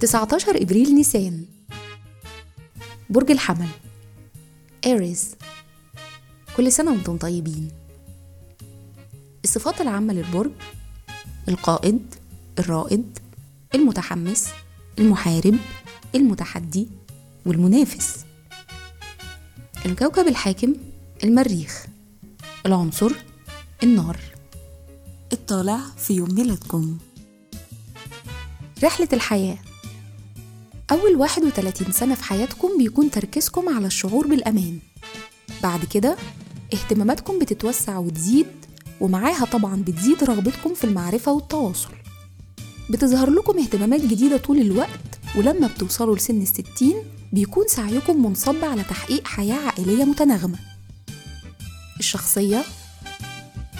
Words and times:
19 0.00 0.62
إبريل 0.62 0.94
نيسان. 0.94 1.44
برج 3.10 3.30
الحمل. 3.30 3.68
إيريز 4.86 5.34
كل 6.56 6.72
سنة 6.72 6.90
وأنتم 6.92 7.16
طيبين. 7.16 7.70
الصفات 9.44 9.80
العامة 9.80 10.14
للبرج 10.14 10.50
القائد 11.48 12.14
الرائد 12.58 13.18
المتحمس 13.74 14.48
المحارب 14.98 15.58
المتحدي 16.14 16.88
والمنافس. 17.46 18.24
الكوكب 19.86 20.28
الحاكم 20.28 20.74
المريخ. 21.24 21.86
العنصر 22.66 23.12
النار. 23.82 24.20
الطالع 25.32 25.80
في 25.98 26.14
يوم 26.14 26.34
ميلادكم. 26.34 26.98
رحلة 28.84 29.08
الحياة 29.12 29.58
أول 30.90 31.16
31 31.16 31.92
سنة 31.92 32.14
في 32.14 32.24
حياتكم 32.24 32.78
بيكون 32.78 33.10
تركيزكم 33.10 33.68
على 33.76 33.86
الشعور 33.86 34.26
بالأمان. 34.26 34.78
بعد 35.62 35.84
كده 35.84 36.16
اهتماماتكم 36.74 37.38
بتتوسع 37.38 37.98
وتزيد 37.98 38.46
ومعاها 39.00 39.44
طبعا 39.44 39.76
بتزيد 39.86 40.24
رغبتكم 40.24 40.74
في 40.74 40.84
المعرفة 40.84 41.32
والتواصل. 41.32 41.90
بتظهر 42.90 43.30
لكم 43.30 43.58
اهتمامات 43.58 44.00
جديدة 44.00 44.36
طول 44.36 44.58
الوقت 44.58 45.00
ولما 45.36 45.66
بتوصلوا 45.66 46.16
لسن 46.16 46.42
الستين 46.42 46.96
بيكون 47.32 47.64
سعيكم 47.68 48.26
منصب 48.26 48.64
على 48.64 48.82
تحقيق 48.82 49.26
حياة 49.26 49.56
عائلية 49.66 50.04
متناغمة. 50.04 50.58
الشخصية 51.98 52.64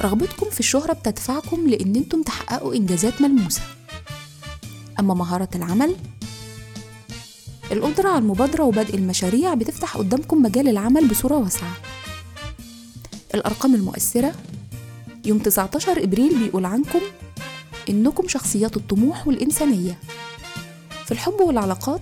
رغبتكم 0.00 0.50
في 0.50 0.60
الشهرة 0.60 0.92
بتدفعكم 0.92 1.66
لأن 1.68 1.96
أنتم 1.96 2.22
تحققوا 2.22 2.74
إنجازات 2.74 3.20
ملموسة. 3.22 3.62
أما 5.00 5.14
مهارة 5.14 5.48
العمل 5.54 5.96
القدرة 7.72 8.08
على 8.08 8.18
المبادرة 8.18 8.64
وبدء 8.64 8.94
المشاريع 8.94 9.54
بتفتح 9.54 9.96
قدامكم 9.96 10.42
مجال 10.42 10.68
العمل 10.68 11.08
بصورة 11.08 11.36
واسعة. 11.36 11.72
الأرقام 13.34 13.74
المؤثرة. 13.74 14.32
يوم 15.24 15.38
19 15.38 16.02
إبريل 16.04 16.38
بيقول 16.38 16.64
عنكم 16.64 17.00
إنكم 17.88 18.28
شخصيات 18.28 18.76
الطموح 18.76 19.26
والإنسانية. 19.28 19.98
في 21.04 21.12
الحب 21.12 21.40
والعلاقات 21.40 22.00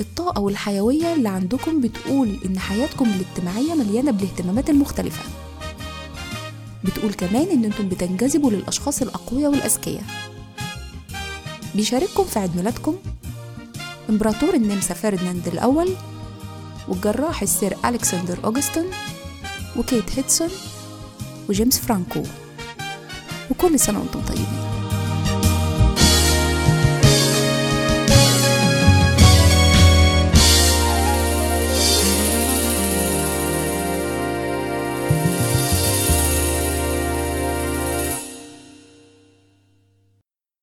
الطاقة 0.00 0.40
والحيوية 0.40 1.14
اللي 1.14 1.28
عندكم 1.28 1.80
بتقول 1.80 2.38
إن 2.44 2.58
حياتكم 2.58 3.04
الاجتماعية 3.04 3.74
مليانة 3.74 4.10
بالاهتمامات 4.10 4.70
المختلفة. 4.70 5.22
بتقول 6.84 7.12
كمان 7.12 7.48
إن 7.48 7.64
أنتم 7.64 7.88
بتنجذبوا 7.88 8.50
للأشخاص 8.50 9.02
الأقوياء 9.02 9.50
والأذكياء. 9.50 10.04
بيشارككم 11.74 12.24
في 12.24 12.38
عيد 12.38 12.56
ميلادكم. 12.56 12.96
إمبراطور 14.10 14.54
النمسا 14.54 14.94
فرديناند 14.94 15.48
الأول 15.48 15.88
والجراح 16.88 17.42
السير 17.42 17.76
ألكسندر 17.84 18.38
أوغستون 18.44 18.84
وكيت 19.76 20.18
هيدسون 20.18 20.48
وجيمس 21.48 21.78
فرانكو. 21.78 22.22
وكل 23.50 23.80
سنة 23.80 23.98
وأنتم 23.98 24.20
طيبين. 24.20 24.73